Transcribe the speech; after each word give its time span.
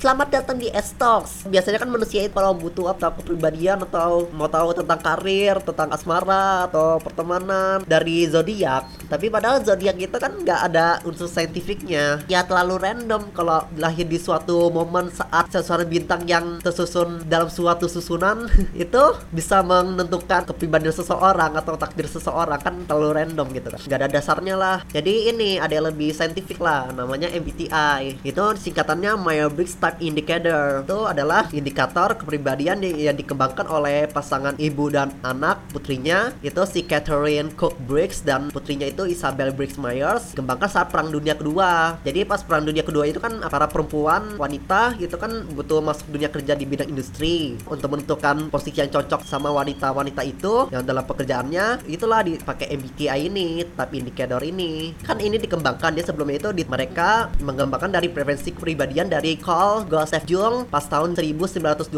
Selamat 0.00 0.32
datang 0.32 0.56
di 0.56 0.72
Estox. 0.72 1.44
Biasanya 1.44 1.76
kan 1.76 1.92
manusia 1.92 2.24
itu 2.24 2.32
kalau 2.32 2.56
butuh 2.56 2.88
apa 2.88 3.12
kepribadian 3.20 3.84
atau 3.84 4.32
mau 4.32 4.48
tahu 4.48 4.72
tentang 4.72 4.96
karir, 4.96 5.60
tentang 5.60 5.92
asmara 5.92 6.64
atau 6.72 6.96
pertemanan 7.04 7.84
dari 7.84 8.24
zodiak. 8.24 8.88
Tapi 9.12 9.28
padahal 9.28 9.60
zodiak 9.60 10.00
itu 10.00 10.16
kan 10.16 10.40
nggak 10.40 10.72
ada 10.72 11.04
unsur 11.04 11.28
saintifiknya. 11.28 12.24
Ya 12.32 12.40
terlalu 12.48 12.80
random 12.80 13.28
kalau 13.36 13.68
lahir 13.76 14.08
di 14.08 14.16
suatu 14.16 14.72
momen 14.72 15.12
saat 15.12 15.52
sesuatu 15.52 15.84
bintang 15.84 16.24
yang 16.24 16.64
tersusun 16.64 17.28
dalam 17.28 17.52
suatu 17.52 17.84
susunan 17.84 18.48
itu 18.72 19.02
bisa 19.36 19.60
menentukan 19.60 20.48
kepribadian 20.48 20.96
seseorang 20.96 21.60
atau 21.60 21.76
takdir 21.76 22.08
seseorang 22.08 22.56
kan 22.56 22.88
terlalu 22.88 23.20
random 23.20 23.52
gitu 23.52 23.68
kan. 23.68 23.80
Nggak 23.84 23.98
ada 24.00 24.08
dasarnya 24.08 24.56
lah. 24.56 24.80
Jadi 24.96 25.28
ini 25.28 25.60
ada 25.60 25.76
yang 25.76 25.92
lebih 25.92 26.16
saintifik 26.16 26.56
lah 26.56 26.88
namanya 26.88 27.28
MBTI. 27.28 28.24
Itu 28.24 28.56
singkatannya 28.56 29.20
Myers-Briggs 29.20 29.89
Indicator. 29.98 30.86
Itu 30.86 31.10
adalah 31.10 31.50
indikator 31.50 32.14
kepribadian 32.14 32.78
yang 32.86 33.18
dikembangkan 33.18 33.66
oleh 33.66 34.06
pasangan 34.06 34.54
ibu 34.62 34.86
dan 34.92 35.10
anak 35.26 35.58
putrinya. 35.74 36.30
Itu 36.44 36.62
si 36.68 36.86
Catherine 36.86 37.50
Cook 37.58 37.74
Briggs 37.90 38.22
dan 38.22 38.54
putrinya 38.54 38.86
itu 38.86 39.10
Isabel 39.10 39.50
Briggs 39.50 39.74
Myers 39.80 40.36
dikembangkan 40.36 40.70
saat 40.70 40.88
perang 40.92 41.10
dunia 41.10 41.34
kedua. 41.34 41.98
Jadi 42.06 42.22
pas 42.22 42.44
perang 42.44 42.62
dunia 42.62 42.84
kedua 42.86 43.08
itu 43.08 43.18
kan 43.18 43.42
para 43.48 43.66
perempuan 43.66 44.36
wanita 44.36 44.94
gitu 45.00 45.16
kan 45.16 45.48
butuh 45.50 45.80
masuk 45.82 46.06
dunia 46.12 46.28
kerja 46.30 46.54
di 46.54 46.64
bidang 46.68 46.92
industri 46.92 47.56
untuk 47.66 47.96
menentukan 47.96 48.52
posisi 48.52 48.78
yang 48.78 48.92
cocok 48.92 49.24
sama 49.26 49.50
wanita-wanita 49.50 50.22
itu 50.22 50.68
yang 50.68 50.84
dalam 50.84 51.02
pekerjaannya. 51.08 51.88
Itulah 51.88 52.22
dipakai 52.22 52.70
MBTI 52.76 53.32
ini 53.32 53.64
type 53.64 53.94
indicator 53.96 54.40
ini. 54.44 54.92
Kan 55.00 55.18
ini 55.18 55.40
dikembangkan 55.40 55.96
dia 55.96 56.04
sebelumnya 56.04 56.36
itu 56.36 56.50
di 56.52 56.64
mereka 56.68 57.32
mengembangkan 57.40 57.94
dari 57.94 58.12
preferensi 58.12 58.52
kepribadian 58.52 59.08
dari 59.08 59.38
Carl 59.40 59.79
Gustav 59.86 60.26
Jung 60.26 60.66
pas 60.68 60.84
tahun 60.84 61.14
1921 61.14 61.90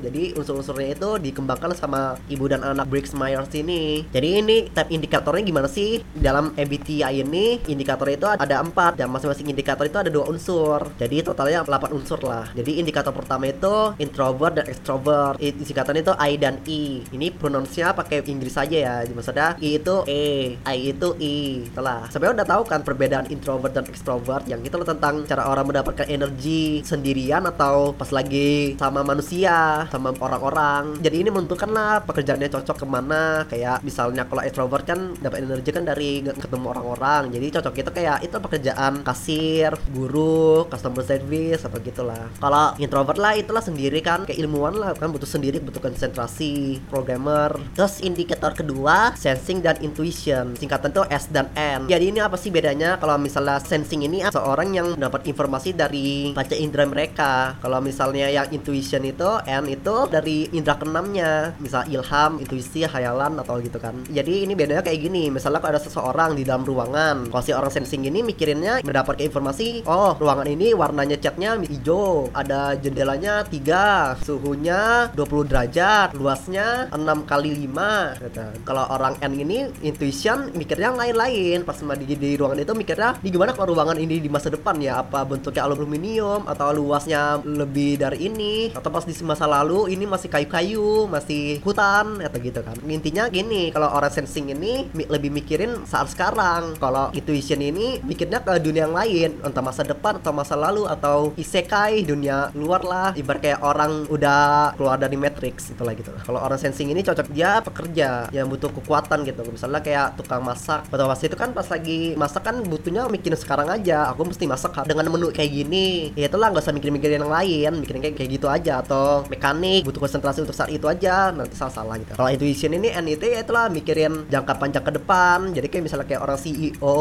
jadi 0.00 0.22
unsur-unsurnya 0.38 0.88
itu 0.94 1.10
dikembangkan 1.20 1.74
sama 1.76 2.16
ibu 2.30 2.46
dan 2.46 2.62
anak 2.62 2.86
Briggs 2.86 3.12
Myers 3.12 3.50
ini. 3.52 4.06
Jadi 4.14 4.28
ini 4.40 4.56
type 4.70 4.88
indikatornya 4.88 5.42
gimana 5.42 5.68
sih? 5.68 6.00
Dalam 6.14 6.54
MBTI 6.54 7.26
ini 7.26 7.60
indikator 7.66 8.06
itu 8.08 8.24
ada 8.30 8.62
empat 8.62 8.96
dan 9.00 9.10
masing-masing 9.10 9.50
indikator 9.50 9.84
itu 9.84 9.98
ada 9.98 10.10
dua 10.12 10.30
unsur. 10.30 10.86
Jadi 10.96 11.26
totalnya 11.26 11.66
8 11.66 11.90
unsur 11.90 12.22
lah. 12.22 12.46
Jadi 12.54 12.78
indikator 12.78 13.10
pertama 13.10 13.50
itu 13.50 13.96
introvert 13.98 14.62
dan 14.62 14.66
extrovert. 14.70 15.36
Singkatannya 15.42 16.02
itu 16.06 16.14
I 16.14 16.32
dan 16.38 16.62
E. 16.64 17.02
Ini 17.10 17.34
pronounce-nya 17.34 17.92
pakai 17.92 18.22
Inggris 18.26 18.54
saja 18.54 18.76
ya. 18.76 18.94
Maksudnya 19.10 19.58
I 19.58 19.82
itu 19.82 20.06
E 20.06 20.56
I 20.62 20.78
itu 20.94 21.08
I 21.18 21.66
telah 21.74 22.06
sebenarnya 22.10 22.42
udah 22.42 22.48
tahu 22.48 22.62
kan 22.70 22.80
perbedaan 22.86 23.26
introvert 23.32 23.74
dan 23.74 23.84
extrovert 23.90 24.44
yang 24.46 24.62
loh 24.76 24.84
tentang 24.84 25.24
cara 25.24 25.48
orang 25.48 25.72
mendapatkan 25.72 26.04
energi 26.04 26.84
sendirian 26.86 27.42
atau 27.42 27.90
pas 27.92 28.08
lagi 28.14 28.78
sama 28.78 29.02
manusia 29.02 29.90
sama 29.90 30.14
orang-orang. 30.22 31.02
Jadi 31.02 31.26
ini 31.26 31.30
menentukan 31.34 31.70
lah 31.74 32.06
pekerjaannya 32.06 32.46
cocok 32.46 32.76
ke 32.78 32.86
mana. 32.86 33.42
Kayak 33.50 33.82
misalnya 33.82 34.22
kalau 34.30 34.42
extrovert 34.46 34.86
kan 34.86 35.18
dapat 35.18 35.42
energi 35.42 35.74
kan 35.74 35.82
dari 35.82 36.22
ketemu 36.22 36.66
orang-orang. 36.70 37.34
Jadi 37.34 37.46
cocok 37.58 37.74
itu 37.74 37.90
kayak 37.90 38.18
itu 38.22 38.36
pekerjaan 38.38 39.02
kasir 39.02 39.74
guru 39.90 40.64
customer 40.70 41.02
service 41.02 41.66
apa 41.66 41.76
gitulah. 41.82 42.30
Kalau 42.38 42.78
introvert 42.78 43.18
lah 43.18 43.34
itulah 43.34 43.64
sendiri 43.64 43.98
kan. 43.98 44.22
Kayak 44.22 44.46
ilmuwan 44.46 44.78
lah 44.78 44.94
kan 44.94 45.10
butuh 45.10 45.28
sendiri 45.28 45.58
butuh 45.58 45.82
konsentrasi 45.82 46.78
programmer. 46.86 47.58
Terus 47.74 47.98
indikator 48.04 48.54
kedua 48.54 49.16
sensing 49.18 49.58
dan 49.58 49.74
intuition. 49.82 50.54
Singkatan 50.54 50.94
tuh 50.94 51.04
S 51.10 51.26
dan 51.32 51.50
N. 51.58 51.90
Jadi 51.90 52.14
ini 52.14 52.20
apa 52.22 52.38
sih 52.38 52.54
bedanya? 52.54 53.00
Kalau 53.02 53.18
misalnya 53.18 53.58
sensing 53.58 54.06
ini 54.06 54.22
seorang 54.26 54.70
yang 54.76 54.94
dapat 54.94 55.26
informasi 55.26 55.72
dari 55.72 56.30
baca 56.36 56.54
indera 56.76 56.92
mereka. 56.92 57.56
Kalau 57.64 57.80
misalnya 57.80 58.28
yang 58.28 58.52
intuition 58.52 59.00
itu 59.08 59.40
N 59.48 59.64
itu 59.72 59.96
dari 60.12 60.44
indera 60.52 60.76
keenamnya. 60.76 61.56
Misal 61.56 61.88
ilham 61.88 62.36
intuisi 62.36 62.84
hayalan 62.84 63.40
atau 63.40 63.56
gitu 63.64 63.80
kan. 63.80 63.96
Jadi 64.12 64.44
ini 64.44 64.52
bedanya 64.52 64.84
kayak 64.84 65.00
gini. 65.00 65.32
Misalnya 65.32 65.64
kalau 65.64 65.72
ada 65.72 65.80
seseorang 65.80 66.36
di 66.36 66.44
dalam 66.44 66.68
ruangan 66.68 67.32
kalau 67.32 67.40
si 67.40 67.56
orang 67.56 67.72
sensing 67.72 68.04
ini 68.04 68.20
mikirinnya 68.20 68.84
mendapatkan 68.84 69.24
informasi 69.24 69.88
oh 69.88 70.12
ruangan 70.20 70.44
ini 70.50 70.76
warnanya 70.76 71.16
catnya 71.16 71.56
hijau 71.64 72.28
ada 72.36 72.76
jendelanya 72.76 73.46
tiga 73.46 74.12
suhunya 74.20 75.08
20 75.16 75.48
derajat 75.48 76.12
luasnya 76.12 76.92
6 76.92 77.30
kali 77.30 77.56
5 77.70 78.20
gitu. 78.20 78.44
kalau 78.68 78.84
orang 78.92 79.16
N 79.22 79.32
ini 79.40 79.70
intuition 79.80 80.52
mikirnya 80.52 80.92
lain-lain. 80.92 81.62
Pas 81.62 81.78
di, 81.78 82.18
di 82.18 82.30
ruangan 82.36 82.60
itu 82.60 82.72
mikirnya 82.74 83.16
di 83.22 83.28
gimana 83.32 83.54
kalau 83.54 83.72
ruangan 83.72 83.96
ini 83.96 84.18
di 84.20 84.28
masa 84.28 84.50
depan 84.50 84.76
ya? 84.82 85.00
Apa 85.00 85.22
bentuknya 85.22 85.64
aluminium 85.64 86.44
atau 86.56 86.72
luasnya 86.72 87.44
lebih 87.44 88.00
dari 88.00 88.32
ini 88.32 88.72
atau 88.72 88.88
pas 88.88 89.04
di 89.04 89.12
masa 89.20 89.44
lalu 89.44 89.92
ini 89.92 90.08
masih 90.08 90.32
kayu-kayu 90.32 91.04
masih 91.04 91.60
hutan 91.60 92.24
atau 92.24 92.38
gitu 92.40 92.64
kan. 92.64 92.80
Intinya 92.88 93.28
gini 93.28 93.68
kalau 93.68 93.92
orang 93.92 94.08
sensing 94.08 94.48
ini 94.56 94.88
lebih 94.96 95.28
mikirin 95.28 95.84
saat 95.84 96.08
sekarang. 96.08 96.80
Kalau 96.80 97.12
intuition 97.12 97.60
ini 97.60 98.00
mikirnya 98.00 98.40
ke 98.40 98.56
dunia 98.56 98.88
yang 98.88 98.96
lain 98.96 99.30
entah 99.42 99.60
masa 99.60 99.82
depan 99.82 100.22
atau 100.22 100.32
masa 100.32 100.54
lalu 100.54 100.86
atau 100.86 101.34
isekai 101.36 102.06
dunia 102.06 102.54
luar 102.54 102.86
lah. 102.86 103.08
Ibarat 103.12 103.42
kayak 103.42 103.60
orang 103.60 104.06
udah 104.06 104.72
keluar 104.78 104.96
dari 104.96 105.18
matrix 105.18 105.74
itulah 105.74 105.92
gitu. 105.92 106.14
Kalau 106.22 106.38
orang 106.38 106.56
sensing 106.56 106.88
ini 106.94 107.02
cocok 107.02 107.28
dia 107.34 107.58
pekerja 107.60 108.30
yang 108.30 108.46
butuh 108.46 108.70
kekuatan 108.70 109.26
gitu. 109.26 109.42
Misalnya 109.50 109.82
kayak 109.82 110.16
tukang 110.16 110.40
masak. 110.40 110.86
Atau 110.86 111.10
pas 111.10 111.20
itu 111.20 111.36
kan 111.36 111.50
pas 111.50 111.66
lagi 111.66 112.14
masak 112.14 112.46
kan 112.46 112.56
butuhnya 112.62 113.10
mikirin 113.10 113.36
sekarang 113.36 113.68
aja. 113.68 114.14
Aku 114.14 114.22
mesti 114.22 114.46
masak 114.46 114.86
dengan 114.86 115.10
menu 115.10 115.34
kayak 115.34 115.50
gini. 115.50 116.14
Ya 116.14 116.30
itulah 116.30 116.45
nggak 116.50 116.64
usah 116.64 116.74
mikir-mikirin 116.74 117.22
yang 117.22 117.32
lain. 117.32 117.72
Mikirin 117.82 118.00
kayak 118.02 118.16
kayak 118.18 118.30
gitu 118.36 118.46
aja. 118.46 118.82
Atau 118.84 119.26
mekanik 119.28 119.86
butuh 119.86 120.00
konsentrasi 120.02 120.42
untuk 120.42 120.56
saat 120.56 120.70
itu 120.72 120.86
aja 120.86 121.30
nanti 121.34 121.56
salah-salah 121.56 121.98
gitu. 122.02 122.12
Kalau 122.16 122.30
intuition 122.30 122.72
ini 122.74 122.92
NIT 122.92 123.22
ya 123.22 123.40
itulah 123.42 123.66
mikirin 123.68 124.26
jangka 124.30 124.52
panjang 124.56 124.84
ke 124.84 124.92
depan. 124.96 125.52
Jadi 125.52 125.66
kayak 125.68 125.84
misalnya 125.86 126.06
kayak 126.06 126.22
orang 126.22 126.38
CEO 126.38 126.96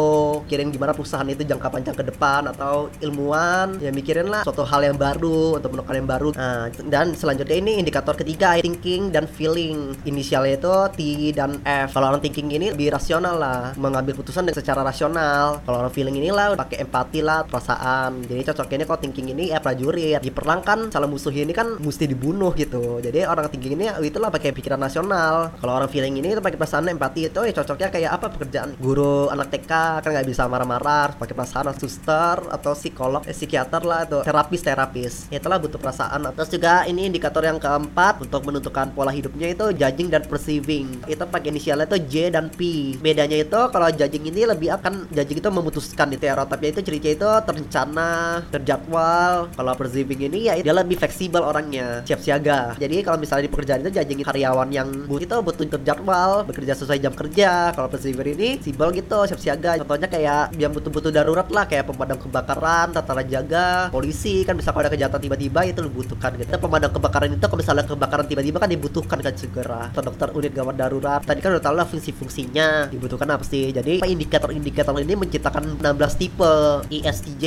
mikirin 0.46 0.70
gimana 0.74 0.92
perusahaan 0.92 1.28
itu 1.28 1.44
jangka 1.46 1.68
panjang 1.70 1.96
ke 1.96 2.04
depan 2.06 2.48
atau 2.52 2.88
ilmuwan 3.02 3.78
ya 3.82 3.90
mikirin 3.90 4.30
lah 4.30 4.44
suatu 4.46 4.64
hal 4.64 4.82
yang 4.86 4.98
baru 4.98 5.58
untuk 5.60 5.74
menemukan 5.74 5.96
yang 5.96 6.10
baru. 6.10 6.30
Nah, 6.36 6.70
dan 6.90 7.14
selanjutnya 7.14 7.58
ini 7.58 7.82
indikator 7.82 8.16
ketiga 8.16 8.60
thinking 8.60 9.10
dan 9.10 9.26
feeling. 9.30 9.94
Inisialnya 10.06 10.60
itu 10.60 10.74
T 10.96 11.00
dan 11.36 11.60
F. 11.64 11.96
Kalau 11.96 12.14
orang 12.14 12.22
thinking 12.22 12.52
ini 12.54 12.72
lebih 12.72 12.94
rasional 12.94 13.36
lah 13.38 13.74
mengambil 13.76 14.16
keputusan 14.16 14.48
secara 14.54 14.82
rasional. 14.86 15.60
Kalau 15.66 15.78
orang 15.86 15.94
feeling 15.94 16.16
inilah 16.18 16.56
pakai 16.56 16.86
empati 16.86 17.20
lah 17.20 17.44
perasaan. 17.44 18.24
Jadi 18.26 18.42
cocoknya 18.48 18.76
ini 18.82 18.86
kalau 18.88 19.00
thinking 19.02 19.28
ya 19.52 19.60
prajurit. 19.60 20.22
Di 20.24 20.32
perang 20.32 20.62
kan 20.64 20.88
salah 20.92 21.10
musuh 21.10 21.32
ini 21.32 21.52
kan 21.52 21.76
mesti 21.80 22.08
dibunuh 22.08 22.56
gitu. 22.56 23.04
Jadi 23.04 23.28
orang 23.28 23.52
tinggi 23.52 23.76
ini 23.76 23.92
itulah 24.04 24.32
pakai 24.32 24.56
pikiran 24.56 24.80
nasional. 24.80 25.52
Kalau 25.60 25.74
orang 25.76 25.90
feeling 25.92 26.16
ini 26.20 26.36
itu 26.36 26.42
pakai 26.44 26.56
perasaan 26.56 26.88
empati. 26.88 27.28
Itu 27.28 27.44
ya 27.44 27.52
cocoknya 27.52 27.90
kayak 27.92 28.12
apa 28.16 28.28
pekerjaan 28.32 28.78
guru 28.80 29.28
anak 29.28 29.52
TK 29.52 29.72
kan 30.04 30.10
nggak 30.12 30.28
bisa 30.28 30.48
marah-marah 30.48 31.18
pakai 31.18 31.36
perasaan 31.36 31.74
suster 31.76 32.38
atau 32.52 32.72
psikolog 32.78 33.26
eh, 33.26 33.36
psikiater 33.36 33.82
lah 33.84 34.08
atau 34.08 34.20
terapis 34.22 34.62
terapis 34.62 35.14
itulah 35.34 35.58
butuh 35.60 35.80
perasaan. 35.82 36.24
Terus 36.36 36.50
juga 36.50 36.74
ini 36.86 37.10
indikator 37.10 37.44
yang 37.44 37.58
keempat 37.58 38.22
untuk 38.24 38.42
menentukan 38.46 38.94
pola 38.94 39.12
hidupnya 39.12 39.52
itu 39.52 39.66
judging 39.74 40.10
dan 40.14 40.24
perceiving. 40.26 41.04
Itu 41.10 41.26
pakai 41.26 41.50
inisialnya 41.52 41.90
itu 41.90 41.98
J 42.08 42.16
dan 42.36 42.48
P. 42.54 42.94
Bedanya 43.00 43.38
itu 43.42 43.60
kalau 43.72 43.88
judging 43.92 44.26
ini 44.30 44.48
lebih 44.48 44.74
akan 44.78 45.10
judging 45.12 45.40
itu 45.42 45.50
memutuskan. 45.50 46.14
Itu 46.14 46.24
ya 46.26 46.38
tapi 46.46 46.70
itu 46.70 46.80
cerita 46.86 47.10
itu 47.10 47.30
terencana 47.48 48.44
terjadwal 48.54 49.25
kalau 49.54 49.74
perceiving 49.78 50.32
ini 50.32 50.50
ya 50.50 50.54
dia 50.60 50.74
lebih 50.74 50.98
fleksibel 51.00 51.42
orangnya 51.42 52.02
siap 52.08 52.22
siaga. 52.22 52.74
Jadi 52.80 53.06
kalau 53.06 53.18
misalnya 53.20 53.46
di 53.48 53.52
pekerjaan 53.52 53.80
itu 53.86 53.92
janji 53.94 54.14
karyawan 54.24 54.70
yang 54.72 54.88
butuh 55.06 55.26
itu 55.26 55.36
butuh 55.42 55.66
terjadwal 55.80 56.46
bekerja 56.48 56.74
sesuai 56.78 57.00
jam 57.02 57.14
kerja. 57.14 57.74
Kalau 57.76 57.88
perceiving 57.92 58.38
ini 58.38 58.50
sibel 58.62 58.90
gitu 58.96 59.26
siap 59.28 59.40
siaga. 59.40 59.78
Contohnya 59.82 60.08
kayak 60.10 60.56
yang 60.58 60.72
butuh-butuh 60.72 61.12
darurat 61.12 61.48
lah 61.52 61.66
kayak 61.68 61.90
pemadam 61.90 62.18
kebakaran 62.20 62.94
tata 62.94 63.24
jaga 63.26 63.90
polisi. 63.90 64.44
Kan 64.48 64.58
bisa 64.60 64.72
kalau 64.72 64.86
ada 64.88 64.92
kejahatan 64.94 65.20
tiba-tiba 65.22 65.60
itu 65.68 65.80
dibutuhkan 65.82 66.32
gitu. 66.40 66.50
Pemadam 66.56 66.90
kebakaran 66.92 67.30
itu 67.34 67.46
kalau 67.46 67.60
misalnya 67.60 67.86
kebakaran 67.86 68.26
tiba-tiba 68.26 68.58
kan 68.62 68.70
dibutuhkan 68.70 69.18
kan 69.22 69.34
segera. 69.36 69.82
Atau 69.92 70.04
dokter 70.12 70.28
unit 70.34 70.52
gawat 70.54 70.76
darurat. 70.78 71.22
Tadi 71.24 71.40
kan 71.42 71.50
udah 71.58 71.64
tahu 71.64 71.76
lah 71.76 71.88
fungsi-fungsinya. 71.88 72.90
Dibutuhkan 72.90 73.28
apa 73.30 73.46
sih? 73.46 73.72
Jadi 73.74 74.02
indikator-indikator 74.04 74.96
ini 75.02 75.14
menciptakan 75.18 75.82
16 75.82 76.22
tipe. 76.22 76.56
ISTJ, 76.90 77.46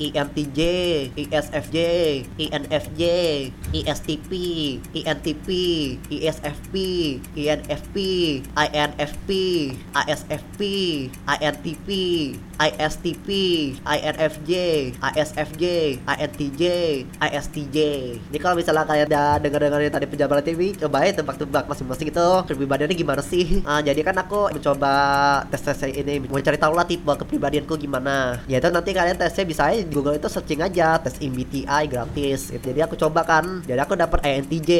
INTJ, 0.00 0.60
ISFJ, 1.16 1.78
INFJ, 2.36 3.02
ISTP, 3.72 4.30
INTP, 4.92 5.48
ISFP, 6.12 6.74
INFP, 7.32 7.96
INFP, 8.52 9.30
ISFP, 9.96 10.60
INTP, 11.24 11.88
ISTP, 12.56 13.28
INFJ, 13.80 14.52
ISFJ, 15.00 15.64
INTJ, 16.04 16.62
ISTJ. 17.16 17.76
Ini 18.28 18.38
kalau 18.40 18.56
misalnya 18.56 18.84
kalian 18.84 19.08
udah 19.08 19.28
denger-dengerin 19.40 19.92
tadi 19.92 20.06
penjabaran 20.08 20.44
TV, 20.44 20.76
coba 20.76 21.04
ya 21.04 21.16
tebak-tebak 21.16 21.64
masing-masing 21.64 22.08
itu 22.12 22.28
kepribadiannya 22.48 22.96
gimana 22.96 23.22
sih? 23.24 23.60
Nah, 23.64 23.80
jadi 23.80 24.00
kan 24.04 24.16
aku 24.20 24.52
mencoba 24.52 24.92
tes-tes 25.48 25.88
ini 25.96 26.20
mau 26.28 26.40
cari 26.40 26.60
tahu 26.60 26.72
lah 26.76 26.84
tipe 26.84 27.08
kepribadianku 27.08 27.76
gimana. 27.80 28.40
Ya 28.48 28.60
itu 28.60 28.68
nanti 28.68 28.92
kalian 28.92 29.16
tesnya 29.16 29.44
bisa 29.48 29.68
aja 29.68 29.80
di 29.80 29.92
Google 29.92 30.20
itu 30.20 30.28
searching 30.28 30.60
aja 30.60 31.00
tes 31.06 31.22
MBTI 31.22 31.86
gratis 31.86 32.50
gitu. 32.50 32.74
jadi 32.74 32.90
aku 32.90 32.98
coba 32.98 33.22
kan. 33.22 33.62
Jadi 33.62 33.78
aku 33.78 33.94
dapat 33.94 34.26
ENTJ 34.26 34.70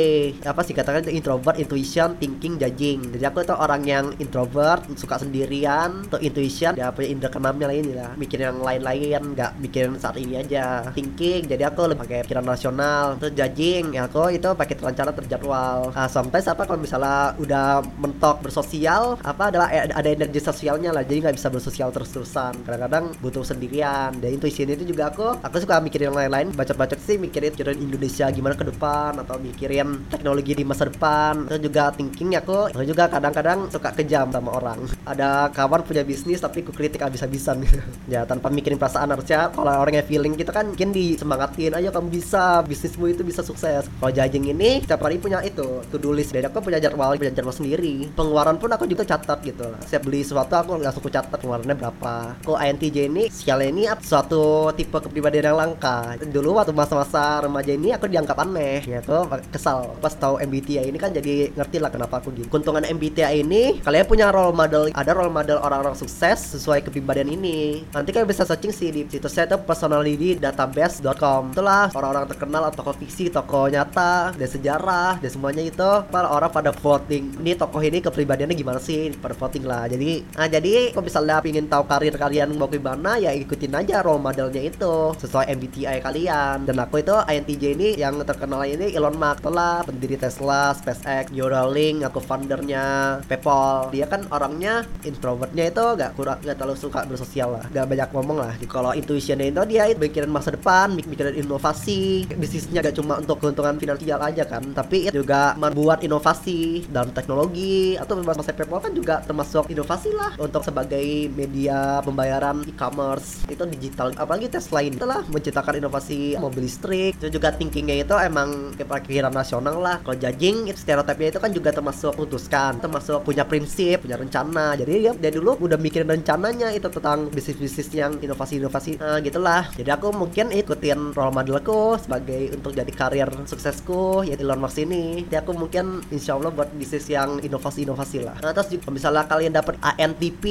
apa 0.43 0.67
sih 0.67 0.75
katakan 0.75 1.07
introvert 1.07 1.55
intuition 1.63 2.19
thinking 2.19 2.59
judging. 2.59 3.15
Jadi 3.15 3.23
aku 3.23 3.47
itu 3.47 3.55
orang 3.55 3.87
yang 3.87 4.11
introvert 4.19 4.83
suka 4.99 5.23
sendirian 5.23 6.11
atau 6.11 6.19
intuition 6.19 6.75
ya 6.75 6.91
punya 6.91 7.15
indera 7.15 7.31
keenamnya 7.31 7.67
lain 7.71 7.95
lah. 7.95 8.11
Mikirin 8.19 8.51
yang 8.51 8.59
lain-lain 8.59 9.23
nggak 9.39 9.51
mikirin 9.63 9.95
saat 10.03 10.19
ini 10.19 10.43
aja. 10.43 10.91
Thinking 10.91 11.47
jadi 11.47 11.71
aku 11.71 11.95
lebih 11.95 12.03
pakai 12.03 12.19
pikiran 12.27 12.47
rasional. 12.51 13.15
Terus 13.23 13.33
judging 13.39 13.95
ya 13.95 14.11
aku 14.11 14.35
itu 14.35 14.49
pakai 14.51 14.75
rencana 14.83 15.15
terjadwal. 15.15 15.95
Nah, 15.95 16.09
sometimes 16.11 16.51
apa 16.51 16.67
kalau 16.67 16.83
misalnya 16.83 17.39
udah 17.39 17.87
mentok 18.03 18.43
bersosial 18.43 19.15
apa 19.23 19.55
adalah 19.55 19.71
ada 19.71 20.09
energi 20.11 20.43
sosialnya 20.43 20.91
lah. 20.91 21.07
Jadi 21.07 21.23
nggak 21.23 21.37
bisa 21.39 21.49
bersosial 21.53 21.95
terus-terusan. 21.95 22.67
Kadang-kadang 22.67 23.15
butuh 23.23 23.47
sendirian. 23.47 24.19
Dan 24.19 24.41
intuisi 24.41 24.67
itu 24.67 24.83
juga 24.83 25.13
aku 25.13 25.39
aku 25.39 25.57
suka 25.63 25.79
mikirin 25.79 26.16
lain-lain 26.17 26.49
baca-baca 26.57 26.97
sih 26.97 27.21
mikirin 27.21 27.53
mikirin 27.53 27.79
Indonesia 27.79 28.27
gimana 28.33 28.55
ke 28.57 28.65
depan 28.65 29.21
atau 29.21 29.37
mikirin 29.37 30.09
teknologi 30.09 30.57
di 30.57 30.65
masa 30.65 30.89
depan 30.89 31.47
itu 31.47 31.69
juga 31.69 31.93
thinking 31.93 32.35
aku 32.41 32.73
aku 32.73 32.85
juga 32.87 33.05
kadang-kadang 33.11 33.69
suka 33.69 33.91
kejam 33.97 34.31
sama 34.31 34.51
orang. 34.57 34.79
Ada 35.05 35.51
kawan 35.51 35.83
punya 35.83 36.03
bisnis 36.07 36.41
tapi 36.41 36.63
aku 36.63 36.73
kritik 36.73 37.03
habis-habisan. 37.03 37.63
Ya 38.07 38.23
tanpa 38.23 38.55
mikirin 38.55 38.79
perasaan 38.79 39.11
harusnya 39.11 39.51
kalau 39.51 39.83
orangnya 39.83 40.07
feeling 40.07 40.39
kita 40.39 40.55
kan 40.55 40.71
mungkin 40.71 40.95
disemangatin. 40.95 41.75
Ayo 41.75 41.91
kamu 41.91 42.07
bisa 42.07 42.63
bisnismu 42.63 43.11
itu 43.11 43.27
bisa 43.27 43.43
sukses. 43.43 43.91
Kalau 43.91 44.13
jajing 44.15 44.47
ini 44.47 44.79
setiap 44.79 45.03
hari 45.03 45.19
punya 45.19 45.43
itu 45.43 45.83
to 45.91 45.99
do 45.99 46.15
list. 46.15 46.31
Dan 46.31 46.47
aku 46.47 46.63
punya 46.63 46.79
jadwal 46.79 47.19
punya 47.19 47.35
jadwal 47.35 47.51
sendiri. 47.51 48.07
Pengeluaran 48.15 48.63
pun 48.63 48.71
aku 48.71 48.87
juga 48.87 49.03
catat 49.03 49.43
gitu. 49.43 49.67
Lah 49.67 49.83
setiap 49.83 50.07
beli 50.07 50.23
sesuatu 50.23 50.55
aku 50.55 50.79
langsung 50.79 51.03
catat 51.03 51.35
pengeluarannya 51.35 51.75
berapa. 51.75 52.15
Kok 52.47 52.59
INTJ 52.63 52.97
ini 53.11 53.27
sialnya 53.27 53.69
ini 53.75 53.83
suatu 53.99 54.71
tipe 54.79 55.03
kepribadian 55.03 55.51
yang 55.51 55.59
langka 55.59 56.06
dulu 56.31 56.55
waktu 56.55 56.71
masa-masa 56.71 57.43
remaja 57.43 57.75
ini 57.75 57.91
aku 57.91 58.07
dianggap 58.07 58.39
aneh 58.39 58.87
ya 58.87 59.03
tuh 59.03 59.27
kesal. 59.51 59.99
Pas 59.99 60.15
tahu 60.15 60.39
MBTI 60.39 60.87
ini 60.87 60.99
kan 61.01 61.11
jadi 61.11 61.51
ngerti 61.51 61.77
lah 61.83 61.91
kenapa 61.91 62.23
aku 62.23 62.31
gitu 62.37 62.47
keuntungan 62.47 62.87
MBTI 62.87 63.43
ini 63.43 63.83
kalian 63.83 64.07
punya 64.07 64.31
role 64.31 64.55
model 64.55 64.93
ada 64.95 65.13
role 65.17 65.33
model 65.33 65.59
orang-orang 65.59 65.99
sukses 65.99 66.55
sesuai 66.55 66.87
kepribadian 66.87 67.33
ini. 67.33 67.83
Nanti 67.91 68.15
kalian 68.15 68.29
bisa 68.29 68.47
searching 68.47 68.71
sih 68.71 68.95
di 68.95 69.03
situsnya 69.11 69.51
itu 69.51 69.59
personalitydatabase.com 69.65 71.57
itulah 71.57 71.91
orang-orang 71.97 72.27
terkenal 72.31 72.63
atau 72.71 72.85
tokoh 72.85 72.95
fiksi 73.03 73.33
tokoh 73.33 73.67
nyata 73.73 74.37
dan 74.37 74.49
sejarah 74.49 75.19
dan 75.19 75.31
semuanya 75.33 75.63
itu. 75.65 75.91
Para 76.13 76.29
orang 76.31 76.53
pada 76.53 76.71
voting. 76.71 77.41
Ini 77.43 77.57
tokoh 77.57 77.81
ini 77.81 77.99
kepribadiannya 78.05 78.55
gimana 78.55 78.79
sih? 78.79 79.11
Pada 79.17 79.35
voting 79.35 79.65
lah. 79.65 79.89
Jadi 79.89 80.23
nah 80.37 80.47
jadi 80.47 80.93
kalau 80.93 81.05
misalnya 81.05 81.41
ingin 81.47 81.67
tahu 81.71 81.87
karir 81.87 82.15
kalian 82.19 82.59
mau 82.59 82.67
gimana 82.67 83.17
ya 83.23 83.31
ikutin 83.31 83.73
aja 83.79 84.03
role 84.03 84.19
modelnya 84.19 84.61
itu 84.67 85.15
sesuai 85.17 85.47
MBTI 85.57 85.86
kalian. 86.03 86.67
Dan 86.67 86.77
aku 86.83 87.01
itu 87.01 87.15
INTJ 87.15 87.65
ini 87.79 87.89
yang 87.95 88.19
terkenal 88.27 88.67
ini 88.67 88.91
Elon 88.93 89.15
Musk. 89.15 89.47
Telah 89.47 89.87
pendiri 89.87 90.19
Tesla, 90.19 90.75
SpaceX, 90.75 91.31
Neuralink, 91.31 92.03
aku 92.03 92.19
foundernya 92.19 93.19
PayPal. 93.31 93.95
Dia 93.95 94.11
kan 94.11 94.27
orangnya 94.35 94.83
introvertnya 95.07 95.71
itu 95.71 95.85
gak 95.95 96.19
kurang 96.19 96.39
gak 96.43 96.57
terlalu 96.59 96.79
suka 96.79 97.07
bersosial 97.07 97.61
lah. 97.61 97.65
Gak 97.71 97.87
banyak 97.87 98.09
ngomong 98.11 98.39
lah. 98.43 98.53
Kalau 98.67 98.93
intuitionnya 98.93 99.49
itu 99.53 99.63
dia 99.71 99.87
mikirin 99.95 100.33
masa 100.33 100.51
depan 100.53 100.93
mikirin 100.97 101.39
inovasi. 101.39 102.27
Bisnisnya 102.35 102.83
gak 102.83 102.97
cuma 102.99 103.23
untuk 103.23 103.39
keuntungan 103.39 103.79
finansial 103.79 104.19
aja 104.21 104.43
kan. 104.43 104.63
Tapi 104.75 105.15
juga 105.15 105.55
membuat 105.55 106.03
inovasi 106.03 106.89
dalam 106.91 107.15
teknologi 107.15 107.95
atau 107.95 108.19
masa 108.25 108.51
PayPal 108.51 108.83
kan 108.83 108.93
juga 108.93 109.23
termasuk 109.23 109.71
inovasi 109.71 110.11
lah 110.11 110.35
untuk 110.41 110.65
sebagai 110.65 111.31
media 111.33 112.01
pembayaran 112.03 112.65
e-commerce. 112.67 113.47
Itu 113.47 113.69
digital 113.69 114.17
apalagi 114.17 114.51
Tesla 114.51 114.83
ini. 114.83 114.97
Telah 114.99 115.23
menciptakan 115.29 115.76
inovasi 115.79 116.35
mobil 116.41 116.67
listrik. 116.67 117.15
Itu 117.21 117.29
juga 117.31 117.55
thinkingnya 117.55 118.03
itu 118.03 118.15
emang 118.17 118.75
kepikiran 118.75 119.33
nasional 119.33 119.79
lah. 119.79 119.97
Kalau 120.03 120.17
judging 120.17 120.73
stereotipnya 120.75 121.29
itu 121.37 121.41
kan 121.41 121.51
juga 121.53 121.71
termasuk 121.71 122.17
putuskan 122.17 122.79
termasuk 122.81 123.23
punya 123.23 123.45
prinsip 123.47 124.03
punya 124.05 124.17
rencana. 124.19 124.75
Jadi 124.75 124.93
dia 125.07 125.13
dari 125.13 125.37
dulu 125.37 125.59
udah 125.61 125.79
mikirin 125.79 126.09
rencananya 126.09 126.73
itu 126.73 126.89
tentang 126.89 127.29
bisnis-bisnis 127.31 127.89
yang 127.93 128.19
inovasi-inovasi 128.21 128.99
nah, 128.99 129.19
gitulah. 129.21 129.69
Jadi 129.77 129.91
aku 129.93 130.11
mungkin 130.15 130.51
ikutin 130.53 131.13
role 131.13 131.35
modelku 131.35 132.01
sebagai 132.01 132.57
untuk 132.57 132.73
jadi 132.73 132.93
karir 132.93 133.29
suksesku 133.47 134.27
ya 134.27 134.35
Elon 134.39 134.61
Musk 134.63 134.83
ini. 134.83 135.27
Jadi 135.27 135.37
aku 135.43 135.53
mungkin 135.53 136.01
insya 136.11 136.39
Allah 136.39 136.53
buat 136.53 136.71
bisnis 136.75 137.07
yang 137.11 137.43
inovasi-inovasi 137.43 138.19
lah. 138.25 138.37
Nah, 138.41 138.53
terus 138.55 138.73
juga 138.73 138.89
misalnya 138.93 139.25
kalian 139.27 139.53
dapat 139.53 139.75
ANTP 139.83 140.45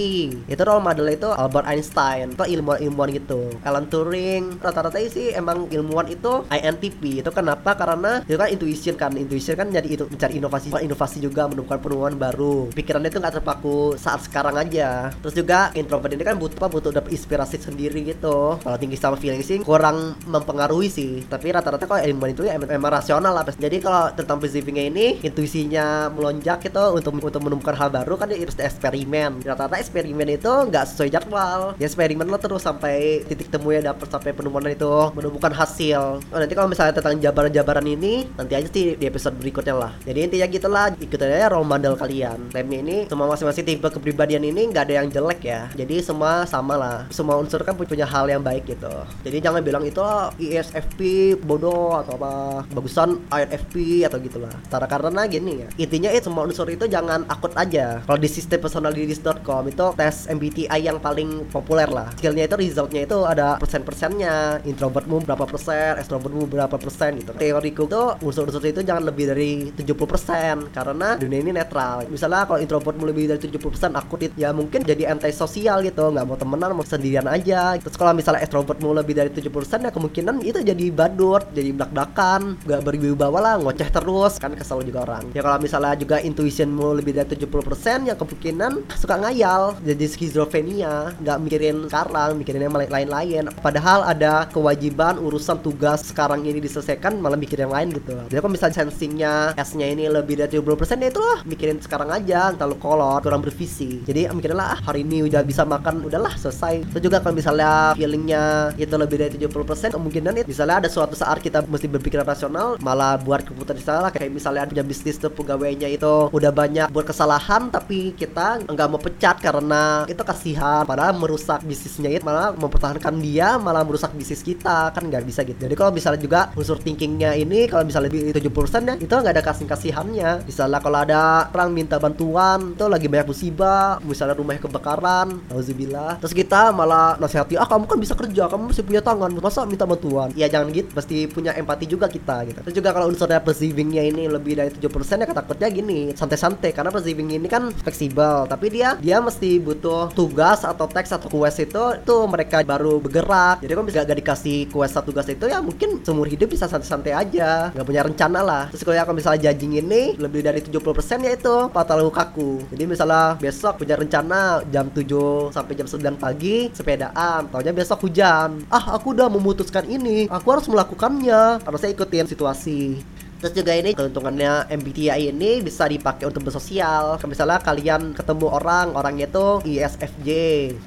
itu 0.46 0.62
role 0.62 0.84
model 0.84 1.08
itu 1.10 1.30
Albert 1.32 1.68
Einstein 1.70 2.36
itu 2.36 2.44
ilmuwan-ilmuwan 2.44 3.10
gitu. 3.16 3.42
Alan 3.64 3.88
Turing 3.88 4.60
rata-rata 4.60 5.00
sih 5.16 5.32
emang 5.32 5.72
ilmuwan 5.72 6.12
itu 6.12 6.44
INTP 6.52 7.24
itu 7.24 7.32
kenapa? 7.32 7.72
Karena 7.80 8.20
itu 8.28 8.36
kan 8.36 8.52
intuition 8.52 8.96
kan. 9.00 9.12
Intuition 9.16 9.56
kan 9.56 9.72
jadi 9.72 9.88
itu 9.88 10.04
mencari 10.12 10.36
inovasi. 10.36 10.68
Inovasi 10.76 11.18
juga 11.24 11.48
menemukan 11.48 11.80
penemuan 11.80 12.20
baru. 12.20 12.68
Pikirannya 12.76 13.08
itu 13.08 13.24
nggak 13.24 13.40
terpaku 13.40 13.96
saat 13.96 14.28
sekarang 14.28 14.60
aja. 14.60 15.16
Terus 15.24 15.36
juga 15.40 15.72
introvert 15.72 16.12
ini 16.12 16.28
kan 16.28 16.36
butuh 16.36 16.60
apa 16.60 16.68
butuh 16.68 16.92
dapat 16.92 17.16
inspirasi 17.16 17.64
sendiri 17.64 18.04
gitu. 18.04 18.60
Kalau 18.60 18.78
tinggi 18.78 19.00
sama 19.00 19.16
feeling 19.16 19.40
sih 19.40 19.64
kurang 19.64 20.20
mempengaruhi 20.28 20.92
sih. 20.92 21.24
Tapi 21.24 21.56
rata-rata 21.56 21.88
kalau 21.88 22.04
ilmuwan 22.04 22.36
itu 22.36 22.44
ya 22.44 22.60
emang, 22.60 22.70
emang 22.76 22.92
rasional 23.00 23.32
lah. 23.32 23.48
Jadi 23.48 23.80
kalau 23.80 24.12
tentang 24.12 24.42
perceivingnya 24.42 24.86
ini 24.92 25.06
intuisinya 25.24 26.12
melonjak 26.12 26.68
itu 26.68 26.84
untuk 26.92 27.16
untuk 27.22 27.42
menemukan 27.42 27.76
hal 27.78 27.90
baru 27.94 28.20
kan 28.20 28.28
dia 28.28 28.42
harus 28.42 28.58
eksperimen. 28.58 29.46
Rata-rata 29.46 29.80
eksperimen 29.80 30.28
itu 30.36 30.50
nggak 30.50 30.86
sesuai 30.92 31.10
jadwal. 31.14 31.78
Ya 31.80 31.86
eksperimen 31.88 32.28
lo 32.28 32.42
terus 32.42 32.66
sampai 32.66 33.24
titik 33.30 33.54
temu 33.54 33.72
ya 33.72 33.94
dapat 33.94 34.10
sampai 34.10 34.34
penemuan 34.34 34.66
itu 34.66 35.05
menemukan 35.14 35.54
hasil. 35.54 36.24
Oh, 36.24 36.40
nanti 36.40 36.54
kalau 36.56 36.72
misalnya 36.72 36.96
tentang 36.96 37.20
jabaran-jabaran 37.22 37.86
ini 37.86 38.26
nanti 38.40 38.54
aja 38.56 38.68
sih 38.72 38.98
di 38.98 39.06
episode 39.06 39.36
berikutnya 39.38 39.76
lah. 39.76 39.92
Jadi 40.08 40.20
intinya 40.26 40.48
gitulah 40.50 40.86
ikutin 40.98 41.36
aja 41.36 41.52
role 41.52 41.68
model 41.68 41.94
kalian. 42.00 42.50
Temnya 42.50 42.80
ini 42.82 42.98
semua 43.06 43.30
masing-masing 43.30 43.66
tipe 43.66 43.88
kepribadian 43.92 44.42
ini 44.48 44.72
nggak 44.72 44.90
ada 44.90 44.96
yang 45.04 45.08
jelek 45.12 45.42
ya. 45.44 45.70
Jadi 45.76 46.02
semua 46.02 46.48
sama 46.48 46.80
lah. 46.80 46.98
Semua 47.12 47.38
unsur 47.38 47.62
kan 47.62 47.76
punya 47.76 48.08
hal 48.08 48.26
yang 48.26 48.42
baik 48.42 48.66
gitu. 48.66 48.92
Jadi 49.22 49.38
jangan 49.44 49.62
bilang 49.62 49.84
itu 49.86 50.02
ISFP 50.40 51.34
bodoh 51.44 52.00
atau 52.02 52.18
apa 52.18 52.34
bagusan 52.72 53.20
INFP 53.30 54.06
atau 54.08 54.18
gitulah 54.22 54.54
cara 54.72 54.86
karena 54.88 55.28
gini 55.28 55.66
ya 55.66 55.70
intinya 55.76 56.10
itu 56.12 56.28
semua 56.32 56.48
unsur 56.48 56.68
itu 56.72 56.86
jangan 56.88 57.28
akut 57.28 57.52
aja. 57.58 58.02
Kalau 58.06 58.20
di 58.20 58.30
sistem 58.30 58.60
personalities.com 58.64 59.64
itu 59.70 59.86
tes 59.98 60.26
MBTI 60.32 60.80
yang 60.82 60.98
paling 61.02 61.50
populer 61.52 61.90
lah. 61.90 62.10
Skillnya 62.18 62.48
itu 62.48 62.56
resultnya 62.58 63.06
itu 63.06 63.18
ada 63.26 63.60
persen-persennya 63.62 64.66
introvertmu 64.96 65.28
berapa 65.28 65.44
persen 65.44 65.92
extrovertmu 66.00 66.48
berapa 66.48 66.76
persen 66.80 67.20
gitu. 67.20 67.36
Teoriku 67.36 67.84
tuh 67.84 68.16
unsur-unsur 68.24 68.64
itu 68.64 68.80
jangan 68.80 69.04
lebih 69.04 69.28
dari 69.28 69.76
70% 69.76 70.72
karena 70.72 71.20
dunia 71.20 71.40
ini 71.44 71.52
netral. 71.52 72.08
Misalnya 72.08 72.48
kalau 72.48 72.64
introvertmu 72.64 73.04
lebih 73.04 73.28
dari 73.28 73.44
70% 73.44 73.92
akut 73.92 74.24
ya 74.40 74.56
mungkin 74.56 74.88
jadi 74.88 75.12
anti 75.12 75.36
sosial 75.36 75.84
gitu. 75.84 76.16
Nggak 76.16 76.24
mau 76.24 76.40
temenan 76.40 76.80
mau 76.80 76.88
sendirian 76.88 77.28
aja. 77.28 77.76
Terus 77.76 78.00
kalau 78.00 78.16
misalnya 78.16 78.40
extrovertmu 78.48 78.96
lebih 78.96 79.20
dari 79.20 79.28
70% 79.36 79.84
ya 79.84 79.92
kemungkinan 79.92 80.40
itu 80.48 80.64
jadi 80.64 80.86
badut 80.96 81.44
jadi 81.52 81.76
belak-belakan 81.76 82.56
nggak 82.64 82.82
berwibawa 82.88 83.40
lah 83.44 83.54
ngoceh 83.60 83.92
terus. 83.92 84.40
Kan 84.40 84.56
kesel 84.56 84.80
juga 84.88 85.04
orang. 85.04 85.28
Ya 85.36 85.44
kalau 85.44 85.60
misalnya 85.60 86.00
juga 86.00 86.24
intuitionmu 86.24 87.04
lebih 87.04 87.20
dari 87.20 87.36
70% 87.36 88.08
ya 88.08 88.16
kemungkinan 88.16 88.96
suka 88.96 89.20
ngayal. 89.20 89.76
Jadi 89.84 90.08
skizofrenia 90.08 91.20
nggak 91.20 91.38
mikirin 91.44 91.92
sekarang 91.92 92.40
mikirin 92.40 92.64
yang 92.64 92.72
lain-lain. 92.72 93.52
Padahal 93.60 94.08
ada 94.08 94.48
kewajiban 94.48 94.85
urusan 94.94 95.64
tugas 95.64 96.06
sekarang 96.12 96.46
ini 96.46 96.60
diselesaikan 96.62 97.18
malah 97.18 97.40
mikir 97.40 97.62
yang 97.62 97.74
lain 97.74 97.94
gitu. 97.96 98.14
Jadi 98.30 98.40
kalau 98.42 98.54
misalnya 98.54 98.76
sensingnya 98.86 99.34
S-nya 99.58 99.88
ini 99.90 100.06
lebih 100.12 100.38
dari 100.38 100.60
70% 100.60 101.02
ya 101.02 101.10
itulah 101.10 101.40
mikirin 101.48 101.78
sekarang 101.80 102.10
aja 102.12 102.52
terlalu 102.54 102.78
kolot 102.82 103.22
kurang 103.24 103.42
bervisi. 103.42 104.02
Jadi 104.04 104.30
mikirin 104.34 104.58
lah 104.58 104.76
ah, 104.76 104.80
hari 104.92 105.08
ini 105.08 105.26
udah 105.26 105.42
bisa 105.46 105.64
makan 105.64 106.06
udahlah 106.06 106.34
selesai. 106.36 106.86
Itu 106.92 107.10
juga 107.10 107.22
kalau 107.24 107.38
misalnya 107.38 107.96
feelingnya 107.96 108.76
itu 108.76 108.96
lebih 108.96 109.18
dari 109.22 109.32
70% 109.40 109.96
kemungkinan 109.96 110.44
itu 110.44 110.48
misalnya 110.52 110.86
ada 110.86 110.90
suatu 110.92 111.16
saat 111.16 111.40
kita 111.40 111.64
mesti 111.66 111.88
berpikir 111.88 112.20
rasional 112.22 112.78
malah 112.82 113.18
buat 113.22 113.46
keputusan 113.46 113.82
salah 113.82 114.10
kayak 114.10 114.34
misalnya 114.34 114.68
punya 114.68 114.84
bisnis 114.84 115.22
tuh 115.22 115.32
pegawainya 115.32 115.88
itu 115.90 116.30
udah 116.34 116.52
banyak 116.52 116.88
buat 116.92 117.06
kesalahan 117.06 117.70
tapi 117.70 118.14
kita 118.18 118.66
nggak 118.66 118.88
mau 118.90 119.00
pecat 119.00 119.40
karena 119.40 120.06
itu 120.10 120.22
kasihan. 120.22 120.84
Padahal 120.84 121.16
merusak 121.16 121.64
bisnisnya 121.64 122.10
itu 122.20 122.24
malah 122.26 122.52
mempertahankan 122.56 123.16
dia 123.22 123.56
malah 123.62 123.86
merusak 123.86 124.12
bisnis 124.18 124.42
kita 124.42 124.75
kan 124.92 125.04
nggak 125.08 125.24
bisa 125.26 125.42
gitu. 125.48 125.58
Jadi 125.58 125.76
kalau 125.76 125.92
misalnya 125.94 126.22
juga 126.22 126.40
unsur 126.56 126.78
thinkingnya 126.80 127.36
ini 127.38 127.68
kalau 127.70 127.84
misalnya 127.88 128.08
lebih 128.12 128.36
70% 128.36 128.90
ya 128.90 128.96
itu 129.00 129.14
nggak 129.14 129.34
ada 129.36 129.44
kasih 129.44 129.66
kasihannya 129.66 130.30
misalnya 130.46 130.80
kalau 130.82 131.00
ada 131.02 131.50
orang 131.52 131.72
minta 131.74 131.98
bantuan 131.98 132.76
itu 132.76 132.86
lagi 132.86 133.08
banyak 133.10 133.28
musibah 133.28 133.98
misalnya 134.06 134.36
rumahnya 134.38 134.62
kebakaran 134.62 135.28
alhamdulillah 135.50 136.22
terus 136.22 136.34
kita 136.36 136.70
malah 136.72 137.18
nasihati 137.18 137.58
ah 137.58 137.68
kamu 137.68 137.86
kan 137.88 137.98
bisa 137.98 138.14
kerja 138.14 138.44
kamu 138.52 138.72
masih 138.72 138.84
punya 138.86 139.02
tangan 139.02 139.32
masa 139.40 139.62
minta 139.68 139.86
bantuan? 139.86 140.30
Ya 140.34 140.48
jangan 140.50 140.74
gitu 140.74 140.90
pasti 140.92 141.26
punya 141.30 141.54
empati 141.54 141.86
juga 141.86 142.10
kita 142.10 142.46
gitu. 142.50 142.60
Terus 142.66 142.76
juga 142.76 142.90
kalau 142.96 143.08
unsurnya 143.12 143.40
perceivingnya 143.42 144.04
ini 144.10 144.26
lebih 144.26 144.58
dari 144.58 144.70
7% 144.74 145.22
ya 145.22 145.34
takutnya 145.34 145.68
gini 145.70 146.00
santai-santai. 146.14 146.72
Karena 146.74 146.90
perceiving 146.90 147.38
ini 147.38 147.48
kan 147.48 147.70
fleksibel 147.72 148.50
tapi 148.50 148.74
dia 148.74 148.98
dia 149.00 149.22
mesti 149.22 149.62
butuh 149.62 150.12
tugas 150.14 150.66
atau 150.66 150.90
teks 150.90 151.14
atau 151.14 151.30
quest 151.30 151.62
itu 151.62 151.84
tuh 152.04 152.26
mereka 152.26 152.66
baru 152.66 152.98
bergerak. 152.98 153.62
Jadi 153.62 153.72
kan 153.74 153.86
bisa 153.86 154.06
gak 154.06 154.20
dikasih 154.22 154.65
quest 154.70 154.98
satu 154.98 155.16
tugas 155.16 155.32
itu 155.32 155.48
ya 155.48 155.64
mungkin 155.64 156.04
seumur 156.04 156.28
hidup 156.28 156.52
bisa 156.52 156.68
santai-santai 156.68 157.16
aja. 157.16 157.72
Nggak 157.72 157.88
punya 157.88 158.02
rencana 158.04 158.40
lah. 158.44 158.64
Terus 158.74 158.84
kalau 158.84 158.98
kalau 158.98 159.16
misalnya 159.16 159.50
judging 159.50 159.80
ini 159.80 160.18
lebih 160.20 160.44
dari 160.44 160.60
70% 160.60 161.26
ya 161.26 161.32
itu 161.38 161.56
fatal 161.72 162.04
kaku. 162.12 162.66
Jadi 162.74 162.84
misalnya 162.84 163.40
besok 163.40 163.80
punya 163.80 163.96
rencana 163.96 164.66
jam 164.70 164.92
7 164.92 165.56
sampai 165.56 165.74
jam 165.78 165.88
9 165.88 166.20
pagi 166.20 166.70
sepedaan. 166.76 167.48
Taunya 167.48 167.72
besok 167.72 168.10
hujan. 168.10 168.66
Ah 168.68 168.98
aku 168.98 169.16
udah 169.16 169.32
memutuskan 169.32 169.88
ini. 169.88 170.28
Aku 170.28 170.52
harus 170.52 170.68
melakukannya. 170.68 171.64
Harus 171.64 171.80
saya 171.80 171.96
ikutin 171.96 172.28
situasi 172.28 173.15
Terus 173.46 173.62
juga 173.62 173.78
ini 173.78 173.94
keuntungannya 173.94 174.74
MBTI 174.74 175.30
ini 175.30 175.62
bisa 175.62 175.86
dipakai 175.86 176.26
untuk 176.26 176.50
bersosial. 176.50 177.22
Misalnya 177.30 177.62
kalian 177.62 178.18
ketemu 178.18 178.50
orang, 178.50 178.98
orangnya 178.98 179.30
itu 179.30 179.62
ISFJ, 179.70 180.30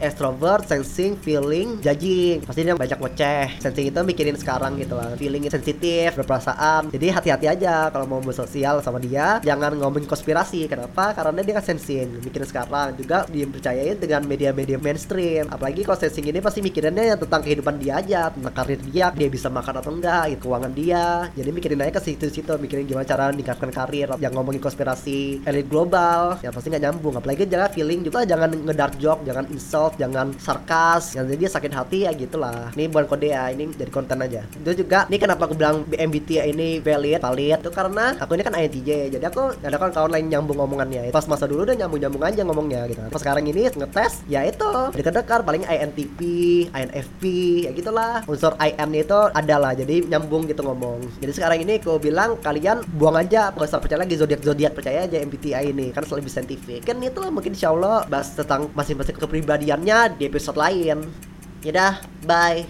extrovert, 0.02 0.66
sensing, 0.66 1.14
feeling, 1.22 1.78
judging. 1.78 2.42
Pasti 2.42 2.66
dia 2.66 2.74
banyak 2.74 2.98
ngoceh. 2.98 3.62
Sensing 3.62 3.94
itu 3.94 4.00
mikirin 4.02 4.34
sekarang 4.34 4.74
gitu 4.74 4.98
lah. 4.98 5.14
Feeling 5.14 5.46
sensitif, 5.46 6.18
berperasaan. 6.18 6.90
Jadi 6.90 7.06
hati-hati 7.14 7.46
aja 7.46 7.94
kalau 7.94 8.10
mau 8.10 8.18
bersosial 8.18 8.82
sama 8.82 8.98
dia, 8.98 9.38
jangan 9.46 9.78
ngomongin 9.78 10.10
konspirasi. 10.10 10.66
Kenapa? 10.66 11.14
Karena 11.14 11.38
dia 11.46 11.62
kan 11.62 11.62
sensing, 11.62 12.10
mikirin 12.26 12.42
sekarang. 12.42 12.98
Juga 12.98 13.22
dipercayai 13.30 13.94
dengan 14.02 14.26
media-media 14.26 14.82
mainstream. 14.82 15.46
Apalagi 15.46 15.86
kalau 15.86 16.02
sensing 16.02 16.26
ini 16.26 16.42
pasti 16.42 16.58
mikirinnya 16.58 17.14
tentang 17.14 17.38
kehidupan 17.38 17.78
dia 17.78 18.02
aja, 18.02 18.34
tentang 18.34 18.50
karir 18.50 18.82
dia, 18.90 19.14
dia 19.14 19.28
bisa 19.30 19.46
makan 19.46 19.78
atau 19.78 19.94
enggak, 19.94 20.34
gitu, 20.34 20.50
keuangan 20.50 20.74
dia. 20.74 21.30
Jadi 21.38 21.50
mikirin 21.54 21.86
aja 21.86 21.94
ke 21.94 22.02
situ-situ 22.02 22.47
mikirin 22.56 22.88
gimana 22.88 23.04
cara 23.04 23.28
meningkatkan 23.28 23.68
karir 23.68 24.08
yang 24.16 24.32
ngomongin 24.32 24.62
konspirasi 24.62 25.44
elit 25.44 25.68
global 25.68 26.40
yang 26.40 26.54
pasti 26.54 26.72
nggak 26.72 26.84
nyambung. 26.88 27.14
Apalagi 27.20 27.44
jangan 27.44 27.68
feeling 27.74 28.00
juga 28.00 28.24
jangan 28.24 28.48
ngedark 28.54 28.96
joke 28.96 29.26
jangan 29.28 29.44
insult 29.52 29.92
jangan 30.00 30.32
sarkas 30.40 31.12
yang 31.18 31.28
jadi 31.28 31.44
sakit 31.52 31.72
hati 31.74 31.98
ya 32.08 32.14
gitulah. 32.16 32.72
Ini 32.72 32.88
bukan 32.88 33.04
kode 33.04 33.28
ya 33.28 33.52
ini 33.52 33.68
jadi 33.74 33.90
konten 33.92 34.24
aja. 34.24 34.46
Itu 34.48 34.72
juga 34.86 35.04
ini 35.12 35.16
kenapa 35.20 35.44
aku 35.44 35.58
bilang 35.58 35.84
MBTI 35.90 36.54
ini 36.54 36.80
valid? 36.80 37.20
Valid 37.20 37.60
itu 37.60 37.70
karena 37.74 38.16
aku 38.16 38.38
ini 38.38 38.42
kan 38.46 38.54
INTJ 38.54 39.18
jadi 39.18 39.24
aku 39.28 39.58
ada 39.60 39.76
kan 39.76 39.90
kawan 39.90 40.14
lain 40.14 40.30
nyambung 40.30 40.56
ngomongannya 40.62 41.10
pas 41.10 41.26
masa 41.26 41.50
dulu 41.50 41.66
udah 41.66 41.76
nyambung 41.76 42.00
nyambung 42.00 42.24
aja 42.24 42.40
ngomongnya 42.46 42.86
gitu 42.86 43.02
pas 43.10 43.20
sekarang 43.20 43.44
ini 43.50 43.66
ngetes 43.68 44.22
ya 44.30 44.46
itu 44.46 44.70
dekat-dekat 44.94 45.42
paling 45.42 45.64
INTP 45.66 46.20
INFP 46.70 47.22
ya 47.66 47.70
gitulah. 47.74 48.22
Unsur 48.30 48.54
IN 48.62 48.90
itu 48.94 49.18
adalah 49.34 49.74
jadi 49.74 50.06
nyambung 50.06 50.46
gitu 50.46 50.62
ngomong. 50.62 51.02
Jadi 51.18 51.32
sekarang 51.34 51.58
ini 51.64 51.82
aku 51.82 51.98
bilang 51.98 52.38
kalian 52.42 52.83
buang 52.99 53.14
aja 53.14 53.52
nggak 53.52 53.68
usah 53.68 53.78
percaya 53.78 54.02
lagi 54.02 54.18
zodiak 54.18 54.42
zodiak 54.42 54.73
percaya 54.75 55.07
aja 55.07 55.21
MBTI 55.23 55.71
ini 55.71 55.92
kan 55.92 56.02
lebih 56.02 56.33
saintifik. 56.33 56.83
Kan 56.83 56.99
itu 57.04 57.18
lah 57.21 57.30
mungkin 57.30 57.54
insya 57.54 57.71
Allah 57.71 58.02
bahas 58.11 58.35
tentang 58.35 58.73
masing-masing 58.75 59.14
kepribadiannya 59.14 60.18
di 60.18 60.26
episode 60.26 60.59
lain. 60.59 61.07
Ya 61.62 61.73
dah 61.75 61.95
bye 62.26 62.66